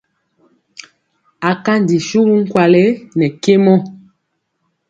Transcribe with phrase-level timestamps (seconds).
[1.49, 2.83] Akanji suwu nkwale
[3.17, 3.75] nɛ kemɔ.